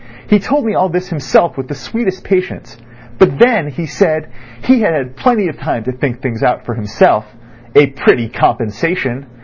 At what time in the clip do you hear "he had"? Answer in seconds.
4.63-4.95